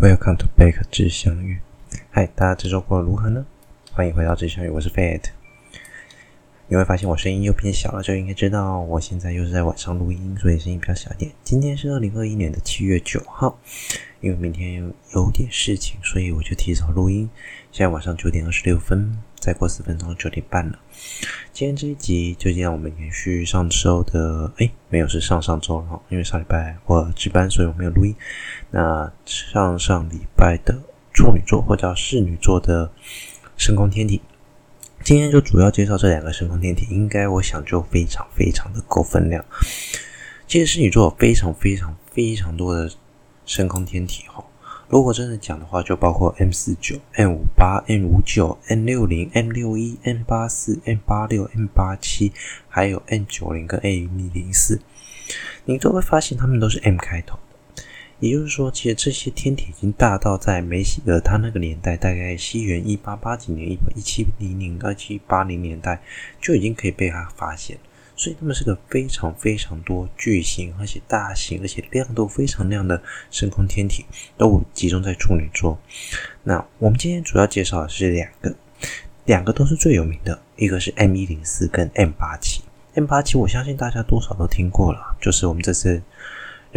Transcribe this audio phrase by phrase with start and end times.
[0.00, 1.58] Welcome to Back 之相遇。
[2.12, 3.44] 嗨，大家这周过得如何呢？
[3.90, 5.22] 欢迎回到之相遇，我是 Fat。
[6.70, 11.32] 你会发现我声音又变小了，就应该知道我现在又是在晚上录音，所以声音比较小一点。
[11.42, 13.58] 今天是二零二一年的七月九号，
[14.20, 14.74] 因为明天
[15.14, 17.26] 有，点事情，所以我就提早录音。
[17.72, 20.78] 现在晚上九点二十六分，再过四分钟九点半了。
[21.54, 28.14] 今天这一集就让我们延续上周的，诶，没有，是上上周了，因为上礼拜我值班，所以我没有录音。
[28.70, 30.78] 那上上礼拜的
[31.14, 32.92] 处女座或叫侍女座的
[33.56, 34.20] 深空天体，
[35.08, 39.42] 今天就主要介绍这两个深空天体，应该我想就非常非常的够分量。
[40.46, 42.90] 其实侍女座有非常非常非常多的
[43.46, 44.44] 深空天体哈，
[44.86, 52.30] 如果真的讲的话，就包括 M 四九、M 五八、M 五九、M 六零、M 六一、M 八四、M 八六、M 八七，
[52.68, 54.78] 还有 M 九零跟 M 零四，
[55.64, 57.38] 你都会发现它们都是 M 开头。
[58.20, 66.02] 也就是说，其实这些天体已经大到在梅西尔他那个年代，大概西元一八八几年、一一七零零到一七八零年代，
[66.40, 67.78] 就已经可以被他发现。
[68.16, 74.04] 所以，他们是个非常非常多巨型，而且大型，而且亮度非常亮的深空天体，
[74.36, 75.78] 都集中在处女座。
[76.42, 78.52] 那我们今天主要介绍的是两个，
[79.26, 82.62] 两个都是最有名的，一个是 M 一零四跟 M 八七。
[82.94, 86.02] M 八七，我相信大家多少都听过了，就是我们这次。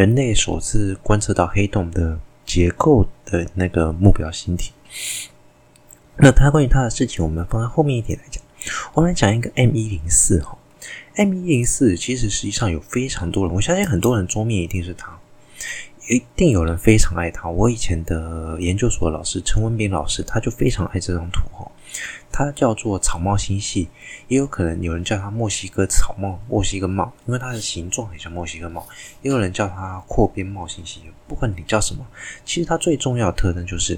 [0.02, 4.72] 人类首次观测到黑洞的结构的那个目标星体，
[6.18, 8.42] 那它关于它的事情，我们放在后面一点来讲。
[8.96, 10.58] 我们来讲一个 M 一零四哈
[11.18, 15.16] ，M 一零四其实实际上有非常多人，我相信很多人桌面一定是它，
[16.10, 17.48] 一定有人非常爱它。
[17.48, 21.72] 我以前的研究所老师陈文斌老师，他就非常爱这张图哈。
[22.32, 23.90] 它叫做草帽星系，
[24.28, 28.88] 也有可能有人叫它墨西哥草帽、墨西哥帽，因为它的形状很像墨西哥帽。
[29.22, 31.02] 也有人叫它阔边帽星系。
[31.28, 32.06] 不管你叫什么，
[32.44, 33.98] 其实它最重要的特征就是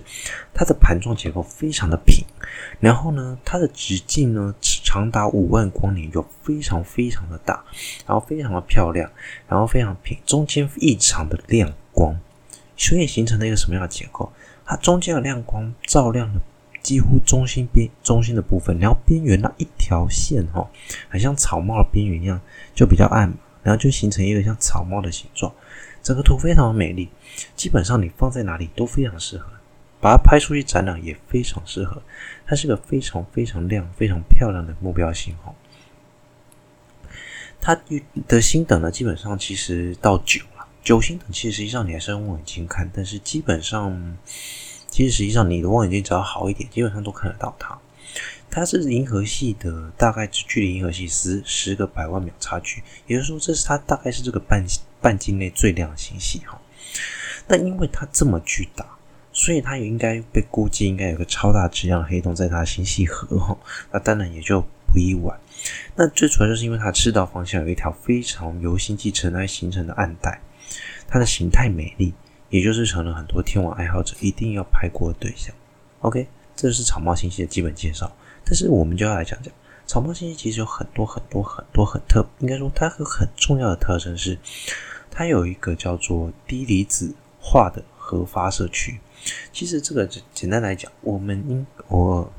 [0.53, 2.23] 它的盘状结构非常的平，
[2.79, 7.63] 然后呢，它的直径呢长达五万光年，有非常非常的大，
[8.05, 9.09] 然后非常的漂亮，
[9.47, 12.19] 然后非常平，中间异常的亮光，
[12.77, 14.31] 所以形成了一个什么样的结构？
[14.65, 16.41] 它中间的亮光照亮了。
[16.83, 20.69] 几乎中心边中心的部分，然后边缘那一条线哈，
[21.07, 22.39] 很像草帽的边缘一样，
[22.75, 23.33] 就比较暗，
[23.63, 25.51] 然后就形成一个像草帽的形状。
[26.03, 27.07] 整个图非常的美丽，
[27.55, 29.47] 基本上你放在哪里都非常适合，
[30.01, 32.01] 把它拍出去展览也非常适合。
[32.45, 35.55] 它是个非常非常亮、非常漂亮的目标星哈。
[37.61, 37.79] 它
[38.27, 44.17] 的星等呢，基本上其实到九了，九星等其实实际上你还是用望远镜看，但是基本上。
[44.93, 47.75] 其实实际上，你的望远镜只要好一点，基本上都看得到它。
[48.51, 54.63] 它是银河系的大概只距离银河系十十个百万秒差距，也就是说，这是它大概是这个半
[55.01, 56.61] 半径内最亮的星系哈。
[57.47, 58.85] 那因为它这么巨大，
[59.31, 63.57] 所以它也应该被估计应该有个超大质量黑洞在它的星系核哈。
[63.91, 65.35] 那当然也就不意外。
[65.95, 70.39] 那最主要就是因为它赤道方向有一条非常由星际尘埃形成的暗带，
[71.07, 72.13] 它的形态美丽。
[72.53, 75.51] 也就是成了很多天文爱好者一定要拍过的对象。
[76.01, 78.15] OK，这是草帽星系的基本介绍。
[78.45, 79.51] 但是我们就要来讲讲
[79.87, 84.37] 草帽星系，其实有很多很多很多很特，应该说它有很重要的特征是，
[85.09, 88.99] 它有一个叫做低离子化的核发射区。
[89.51, 92.31] 其实这个简单来讲，我们应我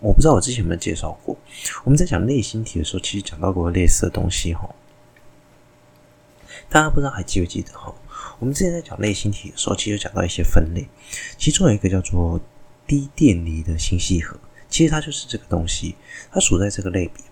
[0.00, 1.36] 我不知道我之前有没有介绍过。
[1.84, 4.68] 我们在讲类星体的时候，其实讲到过类似的东西哈。
[6.68, 7.94] 大家不知道还记不记得哈？
[8.42, 10.84] 我们之前在讲类星体的时候，其实有讲到一些分类，
[11.38, 12.40] 其中有一个叫做
[12.88, 14.36] 低电离的星系核，
[14.68, 15.94] 其实它就是这个东西，
[16.28, 17.24] 它属在这个类别。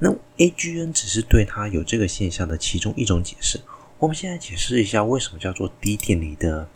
[0.00, 3.60] 那 AGN 只是对它有这个现象的其中一种解释。
[4.00, 6.68] 我们现在解释一下为什么叫做低电离的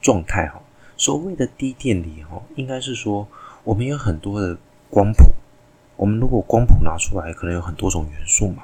[0.00, 0.62] 状态哈。
[0.96, 3.28] 所谓的低电离哈，应该是说
[3.62, 4.56] 我们有很多的
[4.88, 5.34] 光谱，
[5.96, 8.62] 我们如果光谱拿出来，可能有很多种元素嘛。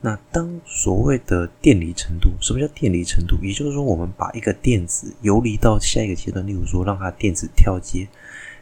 [0.00, 3.36] 那当所谓的电离程度，什么叫电离程度？
[3.42, 8.06] 也就是说，我们把一个电子游离到下一个阶段，例如说，让它电子跳阶，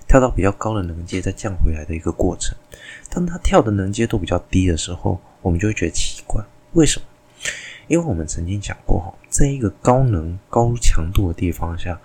[0.09, 2.57] 跳到比较高的能阶，再降回来的一个过程。
[3.11, 7.07] 当它跳的能阶都比较低的时候，我们就会觉得奇怪，为什么？
[7.89, 12.01] 因为我们曾经讲过哈，在一个高能、高强度的地方下，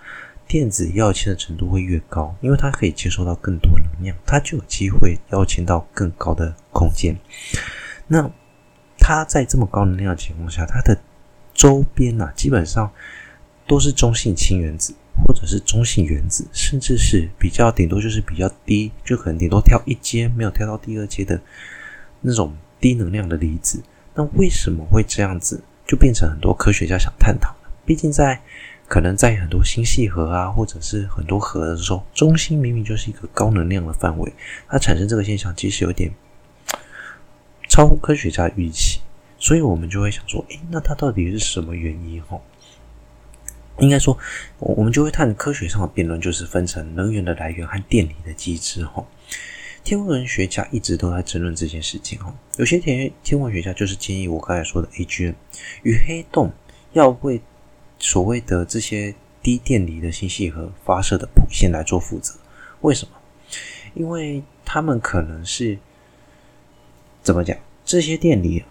[0.46, 7.16] 电子跃迁的程度会越高，因为它可以接收到更多能量，它就有机会跃迁到更高的空间。
[8.06, 8.30] 那
[9.02, 10.96] 它在这么高能量的情况下，它的
[11.52, 12.88] 周边呐、啊，基本上
[13.66, 14.94] 都是中性氢原子，
[15.26, 21.40] 或者是中性原子，甚至是比较顶多就是比较低，就可能顶多跳一阶，没有跳到第二阶的
[22.20, 23.82] 那种低能量的离子。
[24.14, 25.60] 那为什么会这样子？
[25.84, 27.70] 就变成很多科学家想探讨了。
[27.84, 28.40] 毕竟在
[28.86, 34.32] 可能在很多星系核啊，或者是很多核的时候，中心明明就是一个高能量的范围，
[34.68, 36.10] 它产生这个现象其实有点
[37.72, 39.00] 超乎科学家预期，
[39.38, 42.22] 所以我们就会想说，诶，那它到底是什么原因？
[42.24, 42.38] 哈，
[43.78, 44.14] 应该说，
[44.58, 49.02] 我们就会探科学上的辩论，就是分成能源的来源和电离的机制，哈。
[49.82, 52.34] 天文学家一直都在争论这件事情，哈。
[52.58, 55.34] 有些天天文学家就是建议我刚才说的 AGN
[55.82, 56.52] 与黑洞
[56.92, 57.40] 要为
[57.98, 62.34] 所谓的这些低电离的星系核发射的谱线来做负责。
[62.82, 63.16] 为什么？
[63.94, 65.78] 因为他们可能是
[67.22, 67.56] 怎么讲？
[67.84, 68.62] 这些电离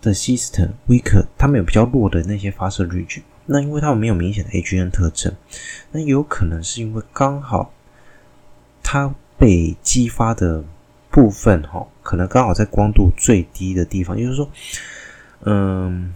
[0.00, 3.22] 的 system weak，他们有比较弱的那些发射率矩。
[3.46, 5.34] 那因为他们没有明显的 AGN 特征，
[5.92, 7.72] 那有可能是因为刚好
[8.82, 10.64] 它被激发的
[11.10, 14.50] 部分，哈，可能刚好在光度最低的地方，也就是说，
[15.44, 16.12] 嗯。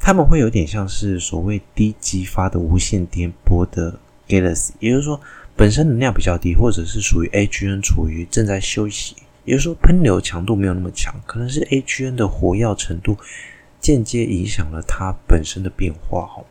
[0.00, 3.98] 他们会有点像是所谓低激发的无线电波的
[4.28, 5.18] galaxy，也就是说
[5.56, 13.16] 本身能量比较低，或者是属于 AGN 处于正在休息，也就是说喷流强度没有那么强，可能是 AGN 的活跃程度
[13.80, 16.26] 间接影响了它本身的变化。
[16.26, 16.44] 哈，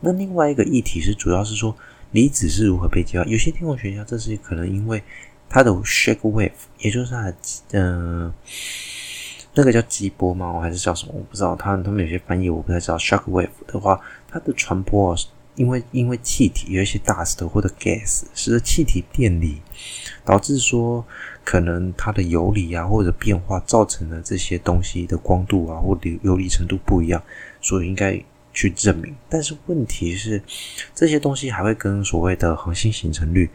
[0.00, 1.76] 那另外一个议题是主要是说
[2.10, 5.02] 离子是如何被激发，有些天文学家这是可能因为
[5.48, 7.34] 它的 shake wave，也就是它的
[7.72, 8.32] 嗯。
[9.56, 10.58] 那个叫激波吗？
[10.60, 11.12] 还是叫什么？
[11.14, 11.54] 我不知道。
[11.54, 12.98] 他他们有些翻译我不太知道。
[12.98, 15.16] Shock wave 的话，它的传播
[15.54, 19.60] 因为因为气体有一些 dust 或者 gas，使得气体电离，
[20.24, 21.04] 导致说
[21.44, 27.22] 可能它的游离啊或者变化造成了这些东西的光度啊或者游离程度不一样，
[27.60, 28.22] 所以应该
[28.52, 29.14] 去证明。
[29.28, 30.42] 但是问题是，
[30.94, 33.48] 这些东西还会跟所谓的恒星形成率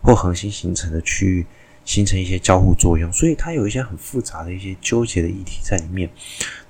[0.00, 1.46] 或恒星形成的区域。
[1.84, 6.08] 形成一些交互作用，所以它有一些很复杂的一些纠结的议题在里面。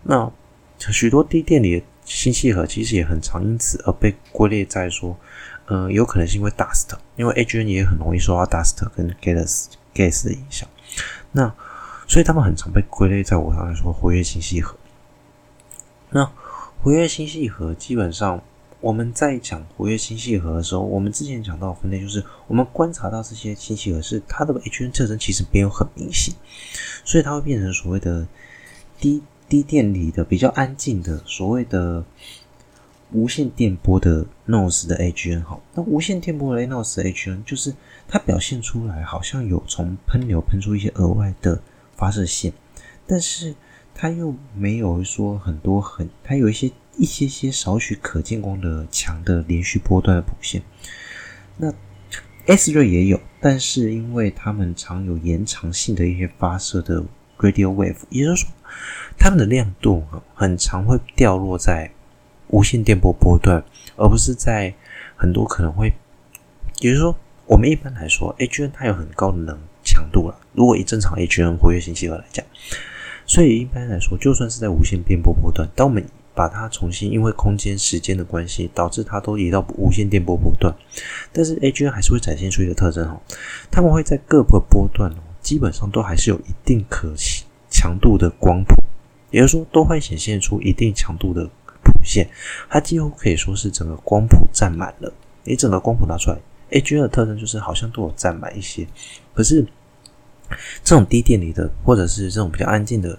[0.05, 0.33] 那
[0.79, 5.17] 许多低电离的星系核其实也很常因此而被归类在说，
[5.67, 10.69] 呃，有可能是因为 dust，因为 AGN 也很容易受到 dust 跟 gas gas 的影响。
[11.33, 11.53] 那
[12.07, 14.77] 所以他们很常被归类在我刚才说活跃星系核。
[16.11, 16.31] 那
[16.83, 18.43] 活跃星系核基本上。
[18.83, 26.35] 我们在讲活跃星系核的时候，我们之前讲到的分类就是，我们观察到这些星系核是它的 H N 特征其实没有很明显，
[27.05, 28.27] 所以它会变成所谓的
[28.99, 29.23] 低
[29.53, 32.03] 低电离的比较安静的所谓的
[33.11, 37.75] 无线电波的 Nose 的 AGN 好，那无线电波的 NOES 的 AGN 就是
[38.09, 41.61] 它表现出来好像有从喷流喷出一些额外的
[41.95, 42.51] 发射线，
[43.07, 43.55] 但是
[43.95, 46.73] 它又没有说很多很，它有一些。
[46.99, 50.63] 一些些少许可见光的强的连续波段的谱线，
[51.57, 51.73] 那
[52.45, 57.03] S 瑞也有，但是因为它们常有延长性的一些发射的
[57.43, 58.51] radio wave，也就是说，
[59.19, 60.03] 它们的亮度
[60.35, 61.91] 很常会掉落在
[62.49, 63.63] 无线电波波段，
[63.97, 64.73] 而不是在
[65.17, 65.93] 很多可能会，
[66.81, 67.15] 也就是说，
[67.47, 70.39] 我们一般来说，AGN 它有很高的能强度了。
[70.55, 72.45] 如果以正常 AGN 活跃星系核来讲，
[73.27, 76.05] 所以一般来说，就算是在无线电波波段，当我们
[76.35, 80.75] 把它重新，因为空间、时间的关系，导致它都移到无线电波波段，
[81.33, 83.21] 但是 AGN 还是会展现出一个特征哦，
[83.71, 87.13] 它们会在各个波段哦，基本上都还是有一定可
[87.69, 88.75] 强度的光谱，
[89.31, 91.45] 也就是说，都会显现出一定强度的
[91.83, 92.27] 谱线，
[92.71, 95.13] 它几乎可以说是整个光谱占满了。
[95.45, 96.39] 你整个光谱拿出来
[96.71, 98.87] ，AGN 的特征就是好像都有占满一些，
[99.35, 99.67] 可是
[100.85, 103.19] 这种低电离的，或者是这种比较安静的。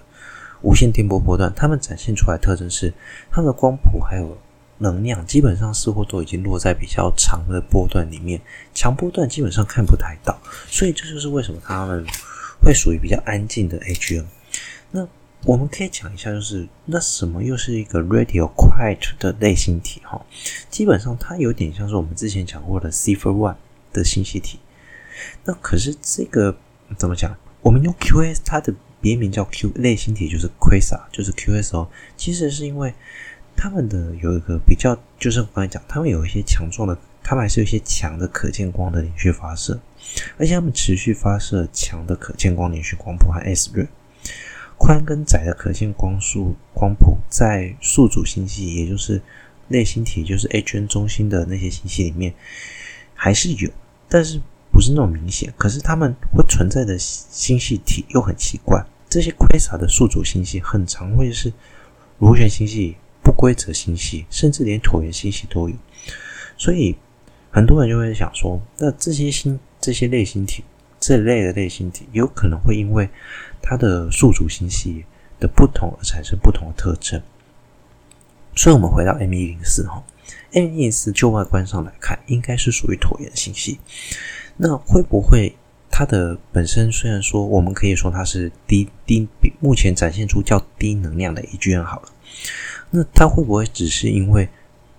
[0.62, 2.94] 无线电波波段，它们展现出来特征是，
[3.30, 4.38] 它们的光谱还有
[4.80, 8.42] 能量，基本上似乎都已经落在比较长的波段里面，
[8.74, 10.38] 强波段基本上看不太到，
[10.68, 12.06] 所以这就是为什么它们
[12.62, 14.26] 会属于比较安静的 AGN。
[14.92, 15.08] 那
[15.46, 20.02] 我们可以讲一下，就是那什么又是一个 radio quiet 的类型体？
[20.04, 20.26] 哈，
[20.70, 23.56] 基本上它有点像是我们之前讲过的 Cipher One
[23.92, 24.60] 的星系体。
[25.46, 26.58] 那可是这个
[26.98, 27.36] 怎么讲？
[27.62, 28.74] 我们用 QS 它的。
[29.04, 31.90] 别名叫 Q 类型体，就是 Quasar，就是 QSO。
[32.16, 32.94] 其实是因为
[33.56, 39.80] 他们的有一个比较，就是我刚才讲，他们有一些强壮的，他们还是有一些强的可见光的连续发射，
[40.38, 43.88] 而且他们持续发射强的可见光连续光谱和 S 瑞。
[44.76, 49.22] 宽跟窄的可见光束光谱在宿主星系，也就是
[49.70, 52.34] 类星体，就是 H N 中心的那些星系里面
[53.14, 53.70] 还是有，
[54.10, 54.42] 但是
[54.72, 55.54] 不是那么明显。
[55.58, 58.84] 可是他们会存在的星系体又很奇怪。
[59.08, 61.54] 这些亏傻的宿主星系很常会是
[62.18, 65.76] 螺旋星系、不规则星系，甚至连椭圆星系都有。
[66.58, 66.96] 所以
[67.50, 70.64] 很多人就会想说，那这些星、这些类星体、
[71.00, 73.10] 这类的类星体，有可能会因为
[73.62, 75.06] 它的宿主星系
[75.40, 77.22] 的不同而产生不同的特征。
[78.56, 80.04] 所以，我们回到 M 一零四哈
[80.52, 83.80] M 一零四就外观上来看，应该是属于椭圆星系。
[84.58, 85.56] 那会不会
[85.90, 89.28] 它的本身虽然说我们可以说它是低低，
[89.60, 92.10] 目前展现出较低能量的 AGN 好了，
[92.96, 94.48] 那它会不会只是因为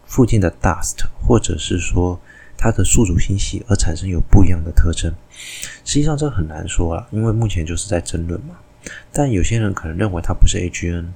[0.04, 2.20] 附近的 dust，或者是说
[2.56, 5.14] 它的宿主星系而产生有不一样的特征？
[5.84, 8.56] 实际上这很难说啊，因为目前就是在争论嘛。
[9.12, 11.06] 但有些人可能认为它不是 AGN，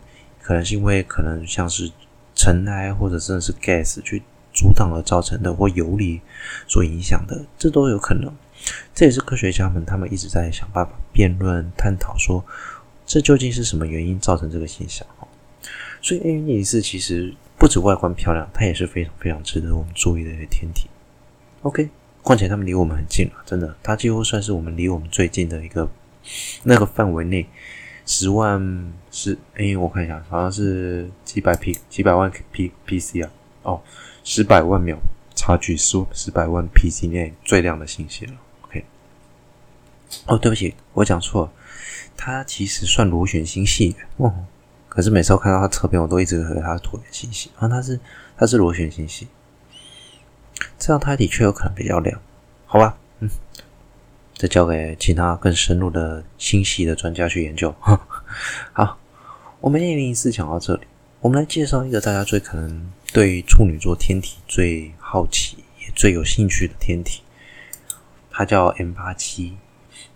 [0.40, 1.90] 可能是因为可能像是
[2.36, 4.22] 尘埃或者真的是 gas 去
[4.54, 6.20] 阻挡而造成的，或游离
[6.68, 8.32] 所影响的，这都有可能。
[8.94, 12.44] 这也是科学家们他们一直在想办法辩论探讨说，
[13.04, 15.04] 这究竟是什么原因造成这个现象？
[16.00, 20.88] 所以 AN104 其实不止外观漂亮，它也是非常非常值得我们注意的一个天体。
[21.62, 21.88] OK，
[22.22, 25.90] 况且他们离我们很近了，真的，它几乎算是我们离我们最近的一个
[26.62, 27.46] 那个范围内，
[28.06, 33.30] 十万是哎，我看一下，好像是几百 P 几百万 P PC 啊，
[33.64, 33.82] 哦，
[34.22, 34.96] 十百万秒
[35.34, 38.34] 差距，十十百万 PC 内最亮的星系了。
[38.62, 38.84] OK，
[40.26, 41.52] 哦，对不起，我讲错了，
[42.16, 44.32] 它其实算螺旋星系哦。
[44.88, 48.00] 可是每次我看到它侧边，我都一直以为它是椭圆星系，然后它是
[48.36, 49.28] 它是螺旋星系，
[50.78, 52.20] 这样它的确有可能比较亮，
[52.66, 52.96] 好吧？
[53.20, 53.28] 嗯，
[54.36, 57.74] 再交给其他更深入的星系的专家去研究。
[58.72, 58.98] 好，
[59.60, 60.82] 我们1004讲到这里，
[61.20, 67.22] 我们来介绍一个大家最可能对处女座天体最好奇也最有兴趣的天体，
[68.30, 69.52] 它叫 M87。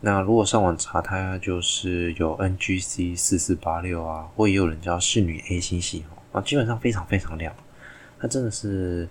[0.04, 7.54] 那如果上网查，它就是有 NGC 四四八六啊，或也有人叫侍女 A 星系哦啊，基本上非常非常亮，
[8.18, 9.08] 它真的是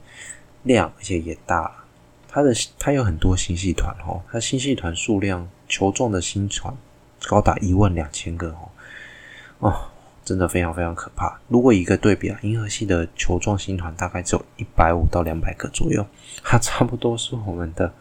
[0.64, 1.74] 亮而且也大。
[2.28, 6.76] 它的它有很多星系团哦，它星系团数量球状的星团
[7.26, 8.70] 高达一万两千个哦，
[9.60, 9.82] 哦，
[10.26, 11.40] 真的非常非常可怕。
[11.48, 16.06] 如果一个对比啊，银河系的球状星团大概只有一百五到两百个左右，
[16.44, 17.94] 它差不多是我们的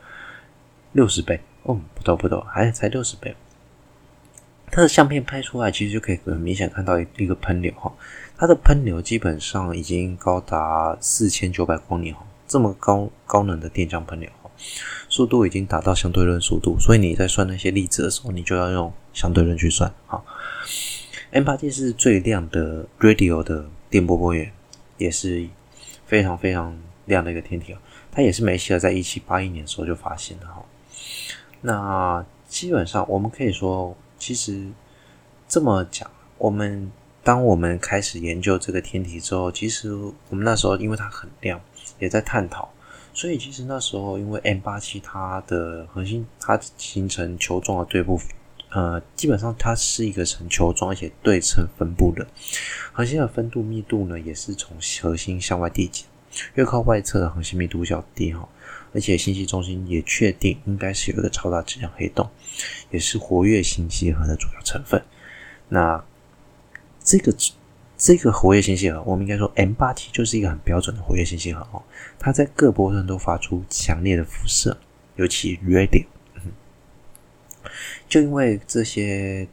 [0.90, 1.40] 六十倍。
[1.62, 3.34] 哦，不多不多，还才六十倍。
[4.72, 7.92] 它的相片拍出来，其实就可以很明显看到一一个喷流哈。
[8.38, 14.50] 它的喷流基本上已经高达四千九百光年哈，这么高高能的电浆喷流哈，
[15.08, 20.22] 速度已经达到相对论速度，所以你在算那些粒子的时候，你就要用相对论去算哈。
[21.32, 24.52] M87 是最亮的 radio 的电波波源，
[24.98, 25.46] 也是
[26.06, 27.80] 非常非常亮的一个天体啊。
[28.12, 30.64] 它也是梅西尔在一七八一年的时候就发现的哈。
[31.62, 34.66] 那基本上，我们可以说，其实
[35.46, 36.90] 这么讲，我们
[37.22, 41.60] 当我们开始研究这个天体之后，其实我们那时候因为它很亮，
[41.98, 42.68] 也在探讨，
[43.12, 48.18] 所以其实那时候因为 M87 它的恒星它形成球状的对部，
[48.70, 52.26] 呃，基本上它是一个呈球状而且对称分布的，
[52.92, 56.06] 恒星的分度密度呢也是从核心向外递减，
[56.54, 58.48] 越靠外侧的恒星密度较低哈。
[58.92, 62.28] 而且星系中心也确定应该是有一个超大质量黑洞，
[62.90, 65.00] 也是活跃星系核的主要成分。
[65.68, 66.04] 那
[67.04, 67.32] 这个
[67.96, 71.82] 这个活跃星系核，我们应该说 M87 就是一个很标准的活跃星系核哦。
[72.18, 74.76] 它在各波段都发出强烈的辐射，
[75.14, 76.04] 尤其 radio。
[78.08, 79.46] 就因为这些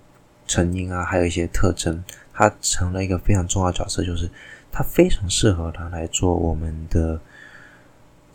[0.47, 2.03] 成因啊，还有一些特征，
[2.33, 4.27] 它成了一个非常重要的角色，就是
[4.71, 7.21] 它非常适合它来做我们的。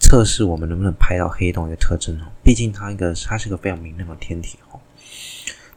[0.03, 4.79] 测试我们能不能拍到黑洞的特征哦，毕竟它一个它是个非常明亮的天体哦。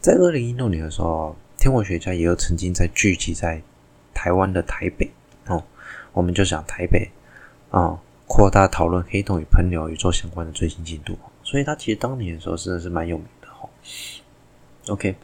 [0.01, 3.61] 在二零一六年的时候，天文学家也有曾经在聚集在
[4.13, 5.09] 台湾的台北
[5.45, 5.63] 哦，
[6.11, 7.09] 我们就讲台北
[7.69, 11.17] 啊，扩大讨论黑洞与喷流宇宙相关的最新进度。
[11.43, 13.69] 所以它其实当年的时候真的是蛮有名的哦。
[14.87, 15.15] OK，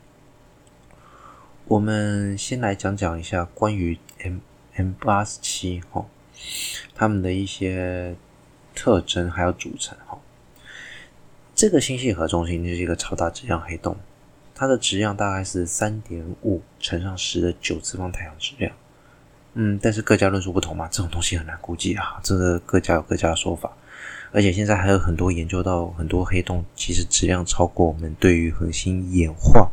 [1.66, 4.38] 我们先来讲讲一下关于 M
[4.76, 6.06] M 八十七哦，
[6.96, 8.16] 他们的一些。
[8.76, 10.18] 特征还有组成哈，
[11.56, 13.98] 这个星系核中心就是一个超大质量黑洞，
[14.56, 18.72] 它的质量大概是三点五乘上十的九次方太阳质量。
[19.54, 23.72] 嗯，但是各家论述不同嘛，这种东西很难估计啊，这个各家有各家的说法。
[24.32, 29.70] 而且现在还有很多研究到很多黑洞，其实质量超过我们对于恒星演化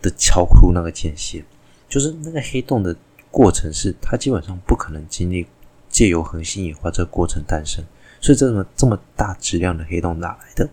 [0.00, 1.44] 的超乎那个间隙，
[1.86, 2.96] 就是那个黑洞的
[3.30, 5.46] 过程是它基本上不可能经历
[5.90, 7.84] 借由恒星演化这个过程诞生。
[8.20, 10.68] 所以这么这么大质量的黑洞哪来的？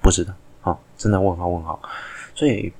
[0.00, 1.80] 不知道，好、哦，真的问号问号。
[2.34, 2.72] 所以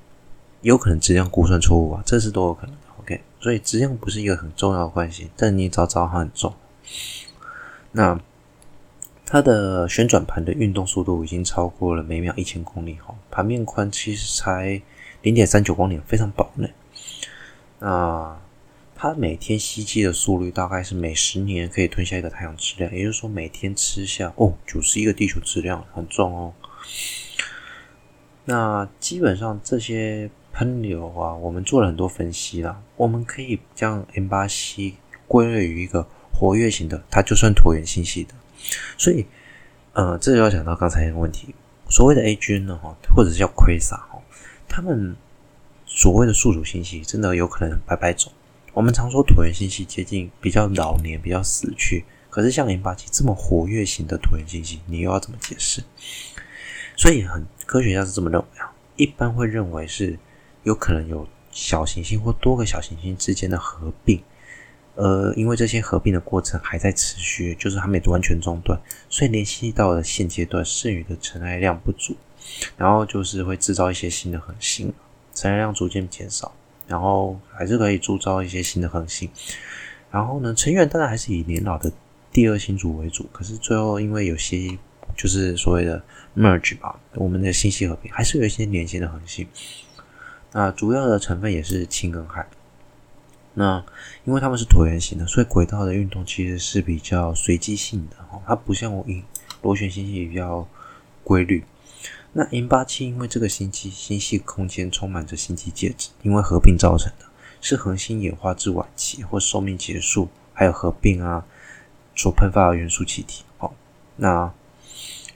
[0.63, 2.83] 有可能质量估算错误啊，这是都有可能的。
[3.01, 6.55] OK，所以质量不是一个很重要的关系，但你早早它很重。
[7.93, 8.19] 那
[9.27, 14.81] 它的旋转盘的运动速度已经超过了每秒一千公里哈，盘面宽其实才
[15.23, 16.69] 零点三九光年，非常薄呢。
[17.81, 18.39] 那
[19.01, 26.53] 它每天吸气的速率大概是每十年可以吞下一个太阳质量，也就是说每天吃下哦九十一个地球质量，很重哦。
[28.45, 34.95] 那基本上这些喷流啊，我们做了很多分析啦，我们可以将 M87
[35.29, 38.35] 归类于一个活跃型的，它就算椭圆星系的。
[38.97, 39.25] 所以，
[39.93, 41.55] 呃，这就要讲到刚才那个问题，
[41.89, 44.21] 所谓的 A 君呢，哈，或者叫 Quasar 哈，
[44.69, 45.15] 他们
[45.87, 48.33] 所谓的宿主星系，真的有可能白白种。
[48.79, 55.83] 我们常说椭圆星系接近比较老年、比较死去，可是像 M87 这么活跃型的椭圆星系，你又要怎么解释？
[56.97, 60.17] 所以很科学家是这么认为啊，一般会认为是
[60.63, 64.23] 有可能有小行星或多个小行星之间的合并，
[64.95, 68.81] 呃，因为这些合并的过程还在持续，就是还没完全中断，
[69.11, 72.17] 所以联系到了现阶段剩余的尘埃量不足，
[72.77, 74.95] 然后就是会制造一些新的恒星，
[75.35, 76.55] 尘埃量逐渐减少。
[76.89, 79.31] 然后还是可以铸造一些新的恒星，
[80.11, 81.93] 然后呢，成员当然还是以年老的
[82.33, 83.29] 第二星组为主。
[83.31, 84.77] 可是最后因为有些
[85.15, 86.03] 就是所谓的
[86.35, 89.47] merge 吧，我们的星系合并还是有一些年轻的恒星。
[90.53, 92.47] 那主要的成分也是氢跟氦。
[93.53, 93.85] 那
[94.25, 99.23] 因为它们是椭圆形的，所以轨道的运动其实是比较随机性的哦，它不像我以
[99.61, 100.67] 螺旋星系比较
[101.23, 101.63] 规律。
[102.33, 107.25] 那 M87 因为这个星系星系空间充满着星际介质，因为合并造成的，
[107.61, 111.45] 是恒星演化至晚期或寿命结束，还有合并啊
[112.15, 113.45] 所喷发的元素气体。
[113.59, 113.73] 哦，
[114.17, 114.53] 那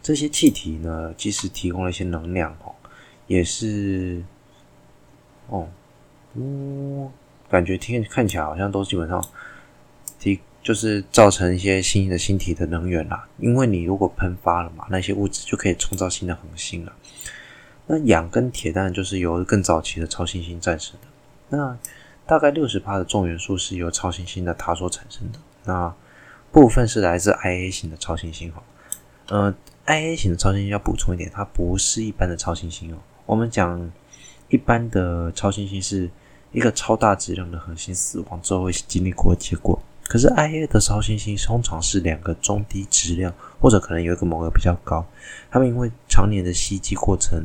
[0.02, 2.74] 这些气体呢，即使提供了一些能量，哦，
[3.26, 4.22] 也是，
[5.48, 5.68] 哦，
[6.34, 7.10] 嗯，
[7.48, 9.24] 感觉听看起来好像都基本上。
[10.62, 16.92] 就是造成一些新的星体的能源啦，因为你如果喷发了嘛，那些物质就可以创造新的恒星了。
[17.86, 21.08] 那氧跟铁当然就是由更早期的超新星战生的。
[21.48, 21.76] 那
[22.24, 25.38] 大概六十帕的重元素是由超新星的塔所产生的。
[25.64, 25.92] 那
[26.52, 28.62] 部分是来自 IA 型的超新星哈。
[29.26, 29.54] 呃
[29.86, 32.98] ，IA 型的超新星要补充一点，它不是一般的超新星哦。
[33.26, 33.90] 我们讲
[34.48, 36.08] 一般的超新星是
[36.52, 39.82] 一个超大质量的恒星死亡之后会经历过结果。
[40.12, 45.02] 可是 IA 的超新星通常是两个中低质量，或者可能有一个某个比较高。
[45.50, 47.42] 他们因为常年的吸积过程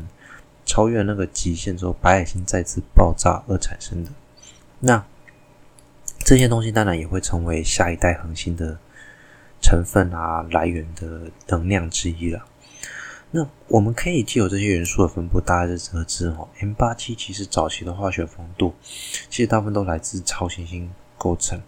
[0.65, 4.11] 超越那个极限之后，白矮星再次爆炸而产生的。
[4.81, 5.01] 那
[6.25, 8.77] 这些东西当然也会成为下一代恒星的
[9.61, 12.45] 成分啊，来源的能量之一了。
[13.31, 18.75] 那我们可以借由这些元素的分布，大概是得知哦，M87 其实早期的化学丰度，
[19.29, 21.61] 其实大部分都来自超新星构成。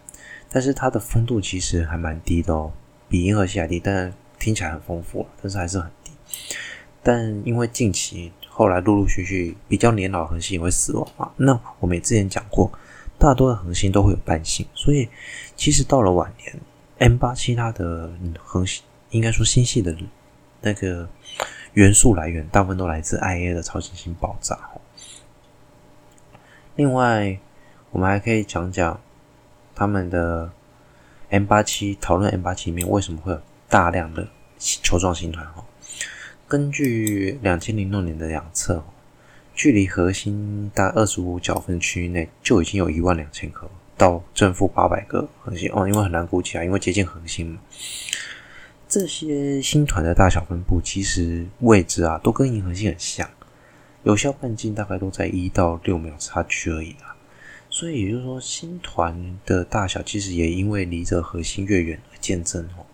[0.51, 2.71] 但是它的丰度其实还蛮低的哦，
[3.07, 6.11] 比银河系还低，但听起来很丰富，但是还是很低。
[7.03, 12.71] 但因为近期后来陆陆续续比较年老的恒星也会死亡嘛，那我们之前讲过，
[13.17, 15.07] 大多的恒星都会有伴星，所以
[15.55, 18.11] 其实到了晚年，M87 它的
[18.43, 19.95] 恒星应该说星系的
[20.61, 21.07] 那个
[21.73, 24.57] 元素来源，大部分都来自 IA 的超新星爆炸。
[26.75, 27.39] 另外，
[27.91, 28.99] 我们还可以讲讲。
[29.79, 30.51] 他们的
[31.31, 35.45] M87 讨论 M87 里面为什么会有大量的球状星团？
[35.53, 35.63] 哈，
[36.49, 38.83] 根据两千零六年的两测，
[39.55, 47.61] 距离核心大概二十五角分区域内就已经有一万两千颗到正负八百个核心哦，因为很难估计啊，因为接近恒星嘛。
[48.89, 53.29] 这些星团的大小分布其实位置啊都跟银河系很像，
[54.03, 57.08] 有效半径大概都在一到六秒差距而已啊。
[57.71, 62.85] 所以也就是说，星团的大小其实也因为离着核心越远而渐增哦。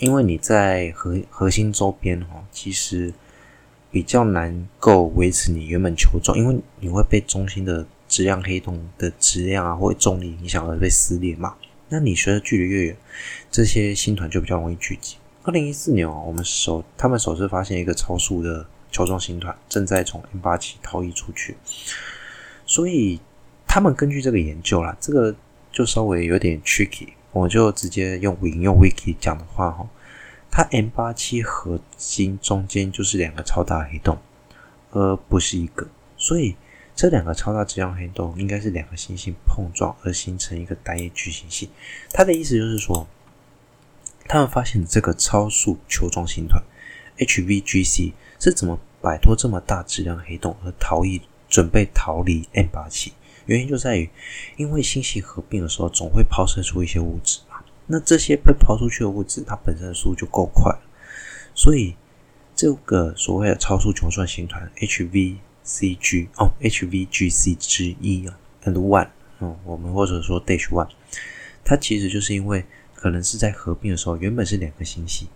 [0.00, 3.12] 因为你在核核心周边哦，其实
[3.90, 11.56] 比较难够维持你原本球状，因为你会被中心的质量黑洞的质量啊或重力影响而被撕裂嘛。
[11.88, 12.96] 那你随着距离越远，
[13.50, 15.16] 这些星团就比较容易聚集。
[15.42, 21.56] 二零一四年哦，我们首他们首次发现一个超速的球状星团正在从 M87 逃逸出去，
[22.66, 23.18] 所以。
[23.68, 25.32] 他们根据这个研究啦，这个
[25.70, 29.86] 就稍微有点 tricky，我就直接用引用 wiki 讲的话哈，
[30.50, 34.18] 它 M87 核心中间就是两个超大黑洞，
[34.90, 36.56] 而不是一个，所以
[36.96, 41.68] 这两个超大质量黑洞应该是两个星星碰撞而形成一个单一巨行星。
[42.10, 43.06] 他的意思就是说，
[44.26, 46.60] 他们发现这个超速球状星团
[47.18, 53.12] HVGC 是怎么摆脱这么大质量黑洞而逃逸，准备逃离 M87。
[53.48, 54.08] 原因就在于，
[54.56, 57.56] 因为星系合并的时候，总会抛射出一些物质嘛。
[57.86, 60.80] 那这些被抛出去的物质，它本身的速度就够快了，
[61.54, 61.96] 所以
[62.54, 69.08] 这个所谓的超速球状星团 HVCG 哦，HVGC 之一啊，and one
[69.40, 70.90] 嗯，我们或者说 Dash One，
[71.64, 75.28] 它其实就是因为可能是在合并的时候，原本是两个星系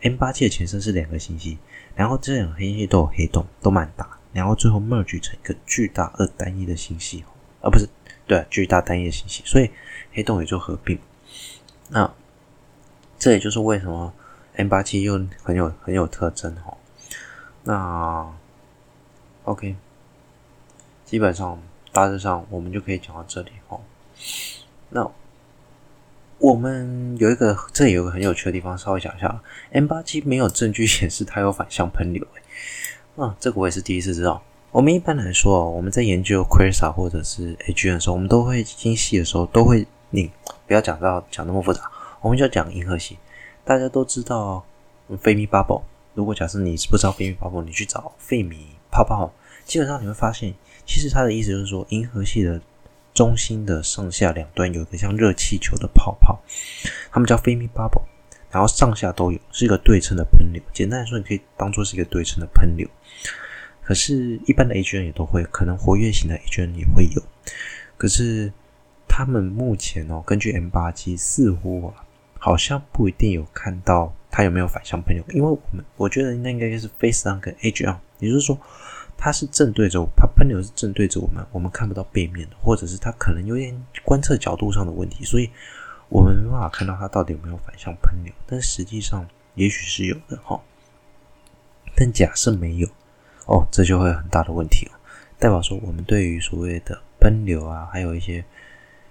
[0.00, 1.58] ，M 八七的前身是两个星系，
[1.94, 7.24] 然后这两个星系都有黑洞，都蛮大，然后最后 merge 成一个巨大而单一的星系，
[7.60, 7.88] 而不是
[8.26, 9.70] 对巨大单一的星，所以
[10.12, 10.98] 黑洞也就合并。
[11.88, 12.12] 那
[13.18, 14.12] 这也就是为什么
[14.56, 16.76] M 八七又很有很有特征哦。
[17.64, 18.32] 那
[19.44, 19.76] OK，
[21.04, 21.60] 基本上
[21.92, 23.80] 大致上我们就可以讲到这里哦。
[24.90, 25.10] 那
[26.38, 29.42] 我们有一个这里有个很有趣的地方，稍微讲一下
[29.72, 33.22] ，M 八七没有证据显示它有反向喷流诶。
[33.22, 34.42] 啊，这个我也是第一次知道。
[34.70, 40.30] 我们一般来说，我们在研究 Quasar 或者是 AGN 的时候，我们都会精细的时候都会你
[40.66, 41.90] 不要讲到讲那么复杂。
[42.20, 43.16] 我们就讲银河系，
[43.64, 44.62] 大家都知道
[45.22, 45.80] 费米 bubble。
[46.12, 49.32] 如果假设你是不知道费米 bubble，你去找费米泡泡，
[49.64, 50.52] 基本上你会发现，
[50.84, 52.60] 其实它的意思就是说，银河系的
[53.14, 56.38] 中心的上下两端有一个像热气球的泡泡，
[57.10, 58.02] 它们叫费米 bubble，
[58.50, 60.62] 然后上下都有，是一个对称的喷流。
[60.74, 62.86] 简单来说，你可以当做是一个对称的喷流。
[63.88, 67.22] 可是，一般的 AGN 也都会，可能活跃型的 AGN 也会有。
[67.96, 68.52] 可是，
[69.08, 71.90] 他们目前哦，根据 M87 似乎。
[72.40, 78.56] 好像不一定有看到它有没有反向喷流，因为我们我觉得那应该是 face on 跟 AGN，也就是说
[79.16, 83.74] 它是正对着它喷流是正对着我们，我们看不到背面的，或者是它可能有点
[84.04, 85.50] 观测角度上的问题，所以
[86.08, 88.32] 我们没办法看到它到底有没有反向喷流。
[88.46, 90.60] 但实际上也许是有的哈，
[91.96, 92.88] 但假设没有
[93.48, 94.92] 哦，这就会有很大的问题了，
[95.38, 98.44] 代表说我们对于所谓的奔流啊，还有一些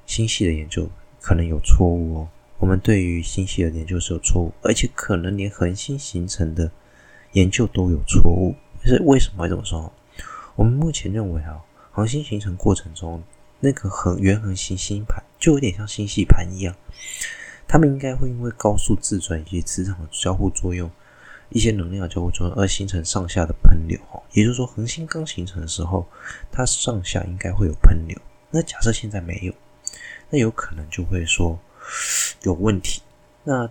[0.06, 0.88] 星系的研究
[1.20, 2.28] 可能有错误哦。
[2.60, 6.70] 我们对于星系的研究是有错误，而且可能连恒星形成的
[7.32, 8.56] 研究都有错误。
[8.84, 9.92] 是为什么会这么说？
[10.56, 11.60] 我们目前认为啊，
[11.92, 13.22] 恒星形成过程中
[13.60, 16.76] 那个恒原恒星星盘就有点像星系盘一样，
[17.68, 20.90] 它们应该会因为高速自转以及磁场的交互作用，
[21.50, 24.00] 一些能量的交互作用而形成上下的喷流。
[24.34, 26.06] 也就是说，恒星刚形成的时候，
[26.52, 28.18] 它上下应该会有喷流。
[28.52, 29.54] 那假设现在没有，
[30.30, 31.60] 那有可能就会说。
[32.44, 33.02] 有问题，
[33.46, 33.70] 那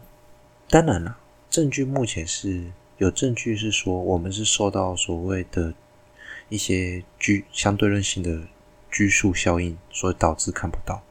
[0.70, 1.18] 当然了，
[1.50, 5.74] 证据目前是有证据是说我们是受到所谓的
[6.48, 8.40] 一些居相对论性的
[8.90, 11.02] 拘束效应所以导致看不到，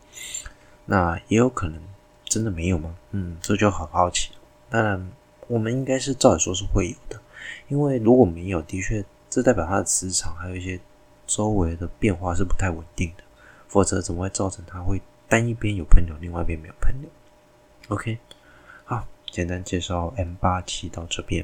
[0.86, 1.80] 那也有可能
[2.24, 2.96] 真的没有吗？
[3.12, 4.32] 嗯，这就很好奇。
[4.72, 5.12] 当然，
[5.48, 7.22] 我们应该是照理说是会有的，
[7.68, 10.80] 因为如果没有，的确这代表它的磁场还有一些
[11.28, 13.24] 周围的变化是不太稳定的，
[13.68, 15.02] 否则怎么会造成它会？
[15.28, 17.10] 单一边有喷流，另外一边没有喷流。
[17.88, 18.20] OK，
[18.84, 21.44] 好，简单介绍 M87 到这边。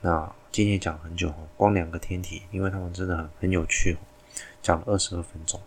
[0.00, 3.96] 那今天讲很久哦，光两个天体，因为他们真的很很有趣，
[4.62, 5.60] 讲了二十二分钟。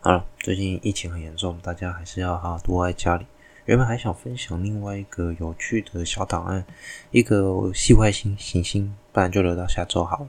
[0.00, 3.24] 好了，最近疫情很严重，大家还是要好好多在家里。
[3.64, 6.64] 原本还想分享另外一个有趣的小档案，
[7.12, 10.28] 一个系外星行星，不然就留到下周好了。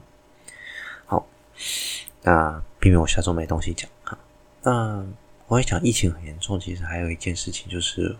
[1.06, 1.26] 好，
[2.22, 4.16] 那避免我下周没东西讲哈。
[4.62, 5.04] 那
[5.48, 8.16] 我会讲疫情很严重，其实还有一件事情就是，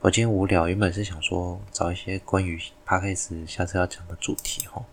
[0.00, 4.84] 我今天无聊，原本是想说找一些关于 Podcast 下次要讲的主题哈，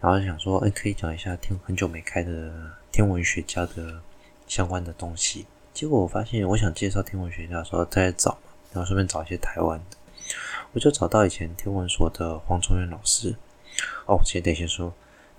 [0.00, 2.52] 然后想说，哎，可以讲一下天很久没开的
[2.90, 4.00] 天文学家的
[4.48, 5.46] 相关的东西。
[5.72, 8.36] 结果我发现，我想介绍天文学家的时候在找，
[8.72, 9.96] 然后顺便找一些台湾的，
[10.72, 13.34] 我就找到以前天文所的黄崇元老师。
[14.06, 14.92] 哦，其实得先说。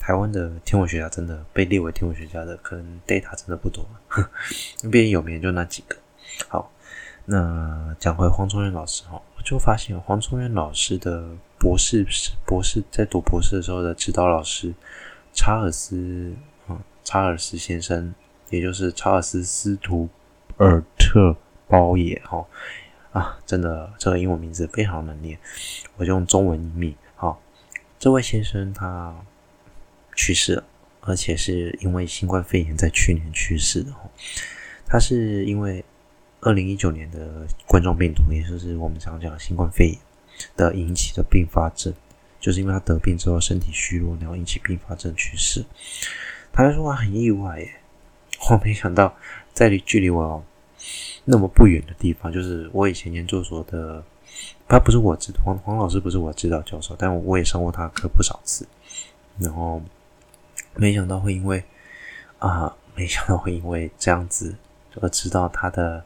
[0.04, 3.86] 台湾的天文学家真的被列为天文学家的，可能 data 真的不多，
[4.82, 5.96] 那边有名就那几个。
[6.48, 6.72] 好，
[7.26, 12.04] 那讲回黄崇元老师哈，我就发现黄崇元老师的博士
[12.48, 14.74] 博士在读博士的时候的指导老师
[15.34, 16.34] 查尔斯，
[16.68, 18.12] 嗯，查尔斯先生，
[18.50, 20.10] 也就是查尔斯斯图
[20.58, 21.36] 尔特
[21.68, 22.44] 鲍耶哈
[23.12, 25.38] 啊，真的这个英文名字非常难念，
[25.98, 26.96] 我就用中文译名。
[27.16, 27.42] 好，
[28.00, 29.16] 这位先生他。
[30.14, 30.64] 去世了，
[31.00, 33.92] 而且是因为新冠肺炎在去年去世的。
[34.86, 35.84] 他是因为
[36.42, 39.98] 二零一九年的冠状病毒，也就是我们常讲的新冠肺炎
[40.58, 41.94] 的引起的并发症，
[42.42, 45.66] 就是因为他得病之后身体虚弱，然后引起并发症去世。
[46.52, 47.74] 他说他很意外耶，
[48.50, 49.16] 我没想到
[49.54, 50.46] 在离距离我
[51.26, 54.04] 那么不远的地方，就是我以前研究所的，
[54.68, 58.68] 他不是我指黄黄老师不是我指导教授，但我也上过他课不少次，
[59.38, 59.82] 然后。
[60.74, 61.62] 没想到会因为
[62.40, 64.56] 啊，没想到会因为这样子
[65.02, 66.02] 而知道他的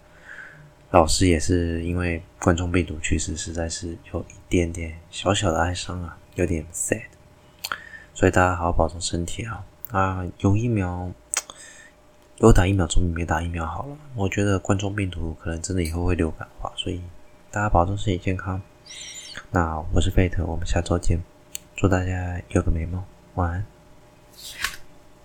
[0.89, 7.03] 老师也是因为冠状病毒去世，实在是有一点点小小的哀伤啊，有点 sad。
[8.15, 9.63] 所以大家好好保重身体啊！
[9.91, 11.11] 啊，有疫苗，
[12.37, 13.97] 有打疫苗总比没打疫苗好了。
[14.13, 17.01] 我觉得冠状病毒可能真的以后会流感化，所以
[17.49, 18.61] 大家保重身体健康。
[19.51, 21.23] 那我是费特，我们下周见，
[21.75, 23.01] 祝大家有个美梦，
[23.35, 23.65] 晚安。